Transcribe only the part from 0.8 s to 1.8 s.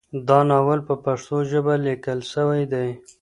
په پښتو ژبه